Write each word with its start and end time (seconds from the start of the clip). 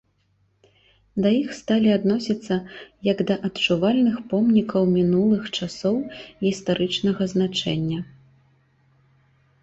Да 1.23 1.29
іх 1.41 1.49
сталі 1.57 1.89
адносіцца 1.97 2.55
як 3.07 3.19
да 3.31 3.35
адчувальных 3.49 4.15
помнікаў 4.31 4.87
мінулых 4.95 5.43
часоў 5.57 5.95
гістарычнага 6.47 7.23
значэння. 7.35 7.99